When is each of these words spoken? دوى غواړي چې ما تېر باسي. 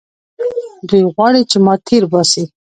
دوى 0.87 1.03
غواړي 1.13 1.41
چې 1.51 1.57
ما 1.65 1.73
تېر 1.87 2.03
باسي. 2.11 2.43